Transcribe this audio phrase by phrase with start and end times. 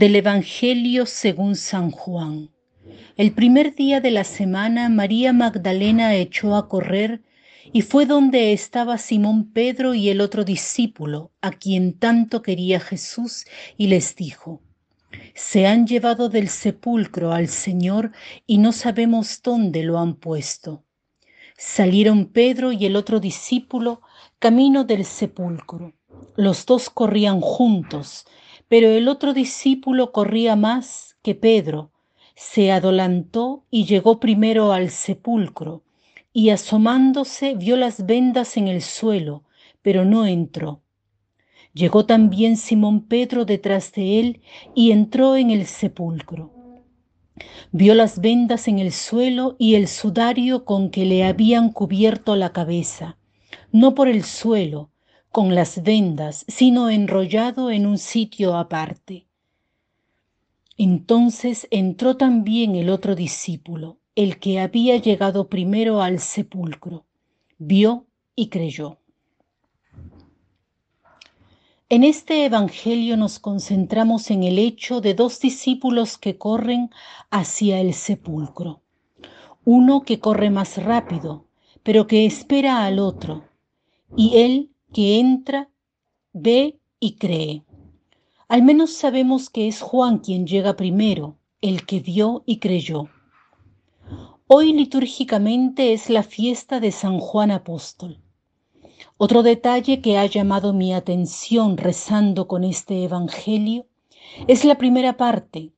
[0.00, 2.48] Del Evangelio según San Juan.
[3.18, 7.20] El primer día de la semana María Magdalena echó a correr
[7.70, 13.44] y fue donde estaba Simón Pedro y el otro discípulo, a quien tanto quería Jesús,
[13.76, 14.62] y les dijo,
[15.34, 18.12] Se han llevado del sepulcro al Señor
[18.46, 20.82] y no sabemos dónde lo han puesto.
[21.58, 24.00] Salieron Pedro y el otro discípulo
[24.38, 25.92] camino del sepulcro.
[26.36, 28.24] Los dos corrían juntos
[28.70, 31.90] pero el otro discípulo corría más que Pedro,
[32.36, 35.82] se adelantó y llegó primero al sepulcro,
[36.32, 39.42] y asomándose vio las vendas en el suelo,
[39.82, 40.82] pero no entró.
[41.74, 44.40] Llegó también Simón Pedro detrás de él
[44.72, 46.52] y entró en el sepulcro.
[47.72, 52.52] Vio las vendas en el suelo y el sudario con que le habían cubierto la
[52.52, 53.18] cabeza,
[53.72, 54.90] no por el suelo,
[55.30, 59.26] con las vendas, sino enrollado en un sitio aparte.
[60.76, 67.04] Entonces entró también el otro discípulo, el que había llegado primero al sepulcro,
[67.58, 68.98] vio y creyó.
[71.88, 76.90] En este Evangelio nos concentramos en el hecho de dos discípulos que corren
[77.30, 78.80] hacia el sepulcro.
[79.64, 81.46] Uno que corre más rápido,
[81.82, 83.44] pero que espera al otro,
[84.16, 85.70] y él que entra,
[86.32, 87.64] ve y cree.
[88.48, 93.08] Al menos sabemos que es Juan quien llega primero, el que vio y creyó.
[94.48, 98.18] Hoy litúrgicamente es la fiesta de San Juan Apóstol.
[99.16, 103.86] Otro detalle que ha llamado mi atención rezando con este Evangelio
[104.48, 105.72] es la primera parte,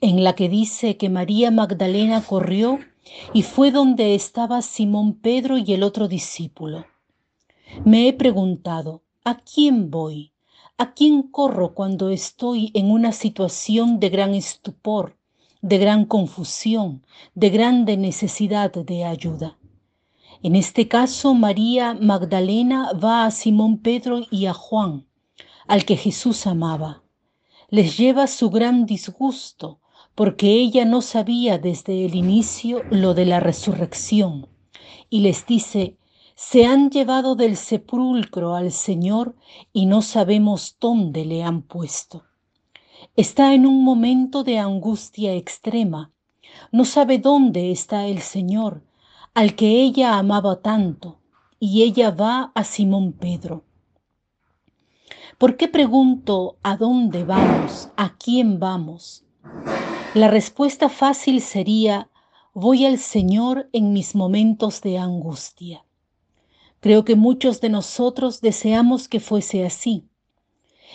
[0.00, 2.78] en la que dice que María Magdalena corrió
[3.34, 6.86] y fue donde estaba Simón Pedro y el otro discípulo.
[7.84, 10.32] Me he preguntado, ¿a quién voy?
[10.76, 15.16] ¿A quién corro cuando estoy en una situación de gran estupor,
[15.62, 19.58] de gran confusión, de grande necesidad de ayuda?
[20.42, 25.06] En este caso, María Magdalena va a Simón Pedro y a Juan,
[25.66, 27.02] al que Jesús amaba.
[27.68, 29.80] Les lleva su gran disgusto,
[30.14, 34.46] porque ella no sabía desde el inicio lo de la resurrección,
[35.08, 35.96] y les dice,
[36.44, 39.36] se han llevado del sepulcro al Señor
[39.72, 42.24] y no sabemos dónde le han puesto.
[43.14, 46.10] Está en un momento de angustia extrema.
[46.72, 48.82] No sabe dónde está el Señor,
[49.34, 51.20] al que ella amaba tanto,
[51.60, 53.62] y ella va a Simón Pedro.
[55.38, 59.24] ¿Por qué pregunto a dónde vamos, a quién vamos?
[60.12, 62.10] La respuesta fácil sería,
[62.52, 65.84] voy al Señor en mis momentos de angustia.
[66.82, 70.08] Creo que muchos de nosotros deseamos que fuese así.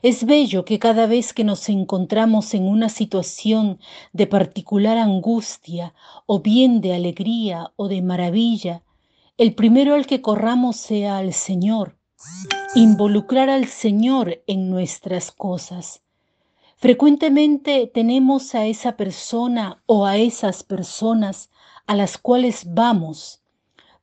[0.00, 3.80] Es bello que cada vez que nos encontramos en una situación
[4.12, 5.92] de particular angustia
[6.24, 8.84] o bien de alegría o de maravilla,
[9.36, 11.98] el primero al que corramos sea al Señor,
[12.76, 16.00] involucrar al Señor en nuestras cosas.
[16.76, 21.50] Frecuentemente tenemos a esa persona o a esas personas
[21.88, 23.41] a las cuales vamos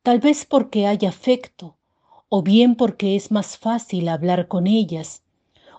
[0.01, 1.77] tal vez porque hay afecto,
[2.29, 5.23] o bien porque es más fácil hablar con ellas,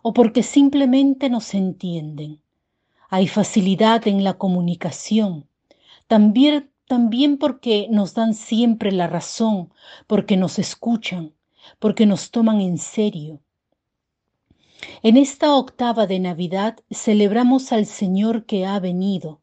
[0.03, 2.41] o porque simplemente nos entienden.
[3.09, 5.47] Hay facilidad en la comunicación,
[6.07, 9.73] también, también porque nos dan siempre la razón,
[10.07, 11.33] porque nos escuchan,
[11.79, 13.41] porque nos toman en serio.
[15.03, 19.41] En esta octava de Navidad celebramos al Señor que ha venido,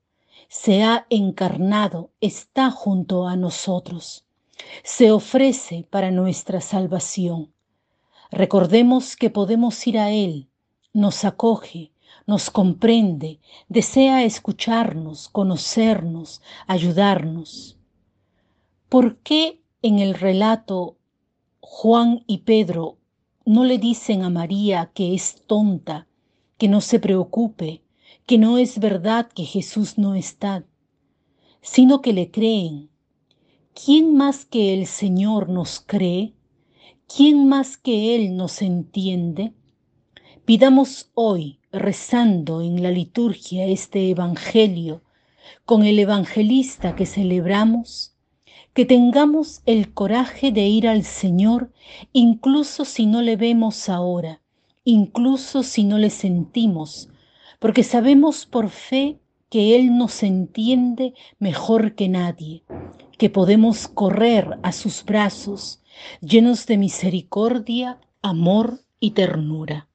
[0.49, 4.26] se ha encarnado, está junto a nosotros
[4.84, 7.53] se ofrece para nuestra salvación.
[8.31, 10.50] Recordemos que podemos ir a Él,
[10.94, 11.91] nos acoge,
[12.25, 13.40] nos comprende,
[13.70, 17.78] desea escucharnos, conocernos, ayudarnos.
[18.90, 20.97] ¿Por qué en el relato
[21.61, 22.97] Juan y Pedro
[23.46, 26.08] no le dicen a María que es tonta,
[26.58, 27.84] que no se preocupe,
[28.26, 30.66] que no es verdad que Jesús no está,
[31.61, 32.90] sino que le creen,
[33.85, 36.34] ¿quién más que el Señor nos cree?
[37.08, 39.53] ¿Quién más que Él nos entiende?
[40.46, 45.03] Pidamos hoy, rezando en la liturgia este Evangelio,
[45.64, 48.16] con el evangelista que celebramos,
[48.74, 51.72] que tengamos el coraje de ir al Señor
[52.14, 54.41] incluso si no le vemos ahora,
[54.85, 57.09] incluso si no le sentimos,
[57.59, 59.20] porque sabemos por fe
[59.50, 62.64] que Él nos entiende mejor que nadie
[63.17, 65.81] que podemos correr a sus brazos
[66.22, 69.86] llenos de misericordia, amor y ternura.